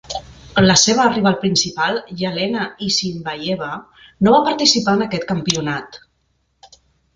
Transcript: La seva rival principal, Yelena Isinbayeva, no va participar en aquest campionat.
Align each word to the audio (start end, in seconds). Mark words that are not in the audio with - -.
La 0.61 0.75
seva 0.83 1.03
rival 1.09 1.35
principal, 1.43 1.99
Yelena 2.21 2.65
Isinbayeva, 2.87 3.69
no 4.29 4.35
va 4.39 4.43
participar 4.51 4.99
en 5.01 5.07
aquest 5.09 5.31
campionat. 5.35 6.03